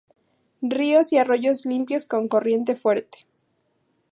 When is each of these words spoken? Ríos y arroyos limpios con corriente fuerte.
Ríos 0.63 1.13
y 1.13 1.19
arroyos 1.19 1.63
limpios 1.63 2.07
con 2.07 2.27
corriente 2.27 2.73
fuerte. 2.73 3.27